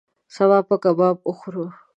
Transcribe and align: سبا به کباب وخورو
سبا 0.35 0.57
به 0.67 0.75
کباب 0.83 1.17
وخورو 1.29 1.65